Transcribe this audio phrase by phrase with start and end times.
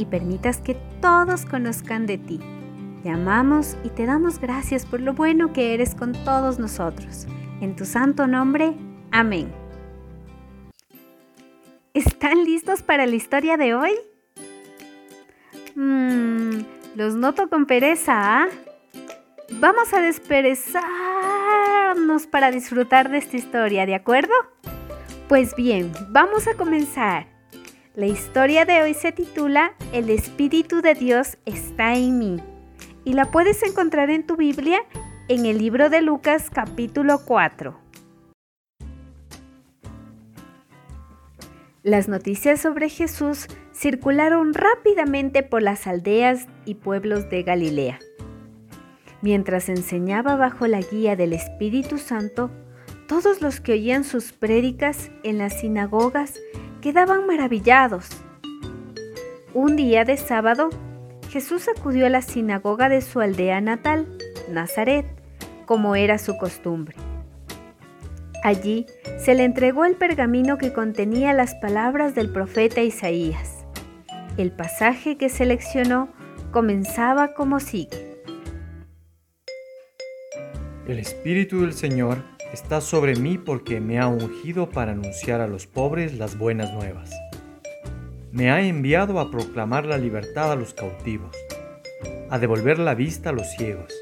[0.00, 2.40] y permitas que todos conozcan de ti.
[3.02, 7.26] Te amamos y te damos gracias por lo bueno que eres con todos nosotros.
[7.60, 8.72] En tu santo nombre,
[9.10, 9.52] amén.
[11.92, 13.92] ¿Están listos para la historia de hoy?
[15.74, 16.62] Mmm,
[16.96, 18.46] los noto con pereza, ¿ah?
[19.52, 24.32] Vamos a desperezarnos para disfrutar de esta historia, ¿de acuerdo?
[25.28, 27.39] Pues bien, vamos a comenzar.
[27.96, 32.40] La historia de hoy se titula El Espíritu de Dios está en mí
[33.04, 34.78] y la puedes encontrar en tu Biblia
[35.26, 37.76] en el libro de Lucas capítulo 4.
[41.82, 47.98] Las noticias sobre Jesús circularon rápidamente por las aldeas y pueblos de Galilea.
[49.20, 52.52] Mientras enseñaba bajo la guía del Espíritu Santo,
[53.08, 56.38] todos los que oían sus prédicas en las sinagogas
[56.80, 58.08] quedaban maravillados.
[59.54, 60.70] Un día de sábado,
[61.28, 64.06] Jesús acudió a la sinagoga de su aldea natal,
[64.48, 65.06] Nazaret,
[65.66, 66.96] como era su costumbre.
[68.42, 68.86] Allí
[69.18, 73.64] se le entregó el pergamino que contenía las palabras del profeta Isaías.
[74.38, 76.08] El pasaje que seleccionó
[76.50, 78.10] comenzaba como sigue.
[80.88, 85.66] El Espíritu del Señor está sobre mí porque me ha ungido para anunciar a los
[85.66, 87.10] pobres las buenas nuevas.
[88.32, 91.36] Me ha enviado a proclamar la libertad a los cautivos,
[92.28, 93.92] a devolver la vista a los ciegos,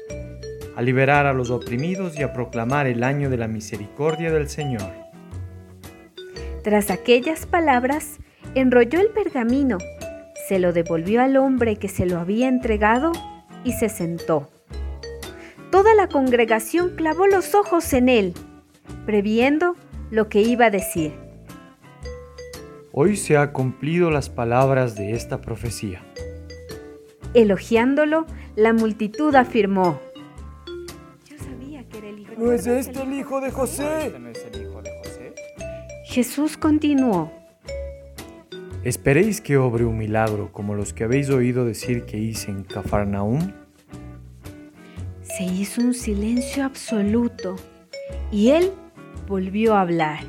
[0.75, 4.91] a liberar a los oprimidos y a proclamar el año de la misericordia del Señor.
[6.63, 8.17] Tras aquellas palabras,
[8.55, 9.77] enrolló el pergamino,
[10.47, 13.11] se lo devolvió al hombre que se lo había entregado
[13.63, 14.49] y se sentó.
[15.71, 18.33] Toda la congregación clavó los ojos en él,
[19.05, 19.75] previendo
[20.11, 21.13] lo que iba a decir.
[22.91, 26.03] Hoy se ha cumplido las palabras de esta profecía.
[27.33, 29.99] Elogiándolo, la multitud afirmó.
[32.37, 34.13] ¿No es este el hijo de José?
[36.05, 37.31] Jesús continuó.
[38.83, 43.51] ¿Esperéis que obre un milagro como los que habéis oído decir que hice en Cafarnaúm?
[45.21, 47.57] Se hizo un silencio absoluto
[48.31, 48.71] y él
[49.27, 50.19] volvió a hablar.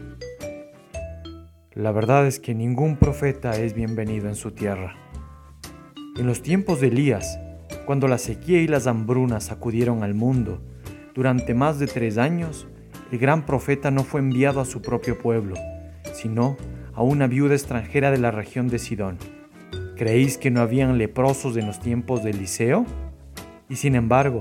[1.75, 4.97] La verdad es que ningún profeta es bienvenido en su tierra.
[6.16, 7.38] En los tiempos de Elías,
[7.87, 10.61] cuando la sequía y las hambrunas sacudieron al mundo,
[11.15, 12.66] durante más de tres años,
[13.11, 15.56] el gran profeta no fue enviado a su propio pueblo,
[16.12, 16.56] sino
[16.94, 19.19] a una viuda extranjera de la región de Sidón.
[19.97, 22.87] ¿Creéis que no habían leprosos en los tiempos de Eliseo?
[23.69, 24.41] Y sin embargo,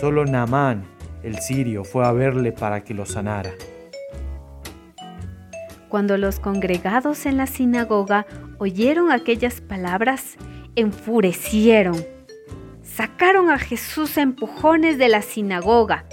[0.00, 0.84] Solo Naamán,
[1.22, 3.52] el sirio, fue a verle para que lo sanara.
[5.88, 8.26] Cuando los congregados en la sinagoga
[8.58, 10.36] oyeron aquellas palabras,
[10.74, 12.02] enfurecieron.
[12.82, 16.06] Sacaron a Jesús a empujones de la sinagoga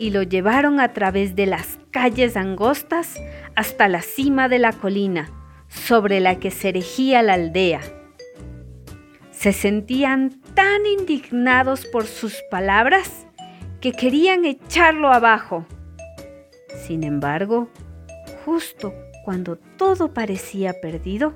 [0.00, 3.20] y lo llevaron a través de las calles angostas
[3.54, 5.30] hasta la cima de la colina,
[5.68, 7.80] sobre la que se erigía la aldea.
[9.30, 13.27] Se sentían tan indignados por sus palabras
[13.80, 15.66] que querían echarlo abajo.
[16.86, 17.68] Sin embargo,
[18.44, 18.92] justo
[19.24, 21.34] cuando todo parecía perdido,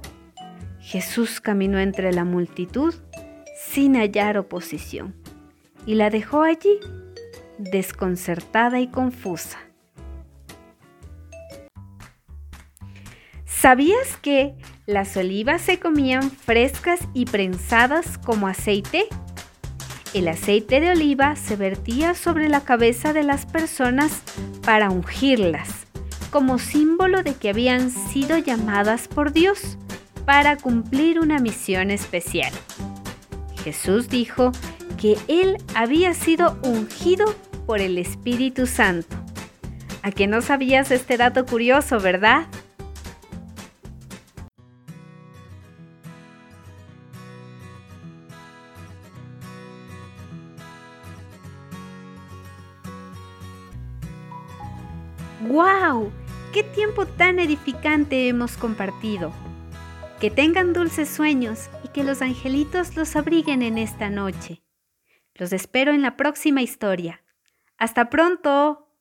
[0.81, 2.95] Jesús caminó entre la multitud
[3.57, 5.15] sin hallar oposición
[5.87, 6.79] y la dejó allí
[7.59, 9.59] desconcertada y confusa.
[13.45, 19.07] ¿Sabías que las olivas se comían frescas y prensadas como aceite?
[20.15, 24.23] El aceite de oliva se vertía sobre la cabeza de las personas
[24.63, 25.87] para ungirlas,
[26.31, 29.79] como símbolo de que habían sido llamadas por Dios
[30.27, 32.53] para cumplir una misión especial.
[33.65, 34.53] Jesús dijo
[35.01, 37.35] que él había sido ungido
[37.67, 39.17] por el Espíritu Santo.
[40.03, 42.47] ¿A que no sabías este dato curioso, verdad?
[55.49, 56.13] ¡Wow!
[56.53, 59.33] ¡Qué tiempo tan edificante hemos compartido!
[60.21, 64.63] Que tengan dulces sueños y que los angelitos los abriguen en esta noche.
[65.35, 67.25] Los espero en la próxima historia.
[67.77, 68.92] ¡Hasta pronto!